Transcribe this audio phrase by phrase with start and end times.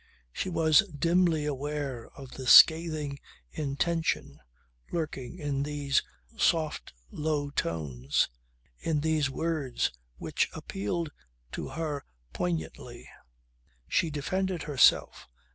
[0.33, 3.19] She was dimly aware of the scathing
[3.51, 4.39] intention
[4.91, 6.01] lurking in these
[6.35, 8.27] soft low tones,
[8.79, 11.11] in these words which appealed
[11.51, 12.03] to her
[12.33, 13.07] poignantly.
[13.87, 15.27] She defended herself.